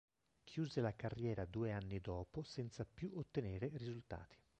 Chiuse 0.43 0.81
la 0.81 0.95
carriera 0.95 1.45
due 1.45 1.71
anni 1.73 1.99
dopo 1.99 2.41
senza 2.41 2.87
più 2.91 3.11
ottenere 3.13 3.69
risultati. 3.75 4.35